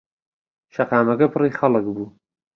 [0.73, 2.07] شەقاکەمە پڕی خەڵک بوو.